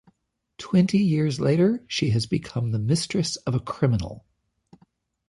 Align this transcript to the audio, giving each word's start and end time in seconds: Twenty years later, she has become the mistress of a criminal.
Twenty 0.57 0.97
years 0.97 1.39
later, 1.39 1.83
she 1.87 2.09
has 2.09 2.25
become 2.25 2.71
the 2.71 2.79
mistress 2.79 3.35
of 3.35 3.53
a 3.53 3.59
criminal. 3.59 4.25